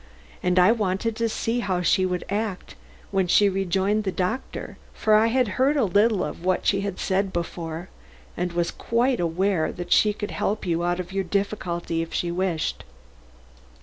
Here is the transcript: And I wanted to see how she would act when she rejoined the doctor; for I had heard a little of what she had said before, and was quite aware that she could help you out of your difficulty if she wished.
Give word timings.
And 0.41 0.57
I 0.57 0.71
wanted 0.71 1.15
to 1.17 1.29
see 1.29 1.59
how 1.59 1.83
she 1.83 2.07
would 2.07 2.23
act 2.27 2.73
when 3.11 3.27
she 3.27 3.47
rejoined 3.49 4.03
the 4.03 4.11
doctor; 4.11 4.79
for 4.95 5.13
I 5.13 5.27
had 5.27 5.47
heard 5.59 5.77
a 5.77 5.83
little 5.85 6.23
of 6.23 6.43
what 6.43 6.65
she 6.65 6.81
had 6.81 6.97
said 6.97 7.31
before, 7.31 7.87
and 8.35 8.51
was 8.51 8.71
quite 8.71 9.19
aware 9.19 9.71
that 9.71 9.91
she 9.91 10.11
could 10.11 10.31
help 10.31 10.65
you 10.65 10.83
out 10.83 10.99
of 10.99 11.11
your 11.13 11.23
difficulty 11.23 12.01
if 12.01 12.15
she 12.15 12.31
wished. 12.31 12.83